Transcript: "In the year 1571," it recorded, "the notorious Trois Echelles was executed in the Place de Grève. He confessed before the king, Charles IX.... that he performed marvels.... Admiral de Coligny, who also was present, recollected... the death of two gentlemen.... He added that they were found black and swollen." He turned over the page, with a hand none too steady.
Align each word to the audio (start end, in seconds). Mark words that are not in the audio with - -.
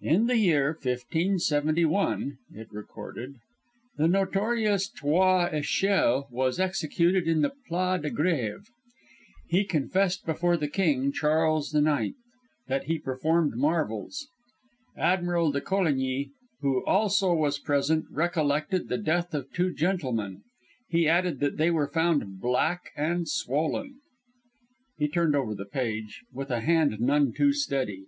"In 0.00 0.28
the 0.28 0.38
year 0.38 0.68
1571," 0.70 2.38
it 2.54 2.68
recorded, 2.72 3.34
"the 3.98 4.08
notorious 4.08 4.88
Trois 4.88 5.50
Echelles 5.52 6.24
was 6.30 6.58
executed 6.58 7.28
in 7.28 7.42
the 7.42 7.52
Place 7.68 8.00
de 8.00 8.08
Grève. 8.10 8.64
He 9.50 9.64
confessed 9.66 10.24
before 10.24 10.56
the 10.56 10.68
king, 10.68 11.12
Charles 11.12 11.74
IX.... 11.74 12.14
that 12.68 12.84
he 12.84 12.98
performed 12.98 13.52
marvels.... 13.54 14.26
Admiral 14.96 15.52
de 15.52 15.60
Coligny, 15.60 16.30
who 16.62 16.82
also 16.86 17.34
was 17.34 17.58
present, 17.58 18.06
recollected... 18.10 18.88
the 18.88 18.96
death 18.96 19.34
of 19.34 19.52
two 19.52 19.70
gentlemen.... 19.74 20.40
He 20.88 21.06
added 21.06 21.40
that 21.40 21.58
they 21.58 21.70
were 21.70 21.88
found 21.92 22.40
black 22.40 22.90
and 22.96 23.28
swollen." 23.28 23.96
He 24.96 25.08
turned 25.08 25.36
over 25.36 25.54
the 25.54 25.66
page, 25.66 26.22
with 26.32 26.50
a 26.50 26.60
hand 26.62 26.98
none 27.02 27.34
too 27.34 27.52
steady. 27.52 28.06